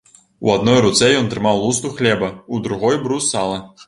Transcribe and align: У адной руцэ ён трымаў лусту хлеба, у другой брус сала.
У 0.45 0.51
адной 0.53 0.79
руцэ 0.85 1.09
ён 1.17 1.27
трымаў 1.33 1.61
лусту 1.65 1.91
хлеба, 1.99 2.31
у 2.57 2.63
другой 2.69 2.99
брус 3.05 3.29
сала. 3.35 3.61